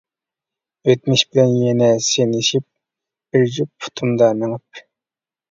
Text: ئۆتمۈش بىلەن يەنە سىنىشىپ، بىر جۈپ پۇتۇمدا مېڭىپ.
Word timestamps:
ئۆتمۈش 0.93 1.23
بىلەن 1.33 1.53
يەنە 1.63 1.89
سىنىشىپ، 2.07 2.67
بىر 3.37 3.47
جۈپ 3.59 3.71
پۇتۇمدا 3.87 4.33
مېڭىپ. 4.43 4.85